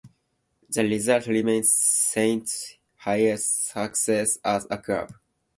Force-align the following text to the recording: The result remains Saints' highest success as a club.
The 0.67 0.81
result 0.83 1.27
remains 1.27 1.69
Saints' 1.69 2.77
highest 2.95 3.65
success 3.67 4.39
as 4.43 4.65
a 4.71 4.79
club. 4.79 5.13